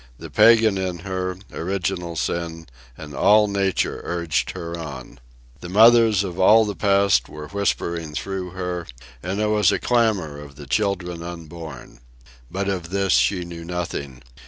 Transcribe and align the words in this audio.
The 0.17 0.31
pagan 0.31 0.79
in 0.79 0.97
her, 1.05 1.37
original 1.53 2.15
sin, 2.15 2.65
and 2.97 3.13
all 3.13 3.47
nature 3.47 4.01
urged 4.03 4.49
her 4.55 4.75
on. 4.75 5.19
The 5.59 5.69
mothers 5.69 6.23
of 6.23 6.39
all 6.39 6.65
the 6.65 6.75
past 6.75 7.29
were 7.29 7.49
whispering 7.49 8.15
through 8.15 8.49
her, 8.49 8.87
and 9.21 9.39
there 9.39 9.49
was 9.49 9.71
a 9.71 9.77
clamour 9.77 10.39
of 10.39 10.55
the 10.55 10.65
children 10.65 11.21
unborn. 11.21 11.99
But 12.49 12.67
of 12.67 12.89
this 12.89 13.13
she 13.13 13.45
knew 13.45 13.63
nothing. 13.63 14.23